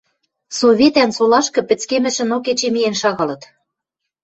[0.57, 3.41] Советӓн солашкы пӹцкемӹшӹнок эче миэн шагалыт.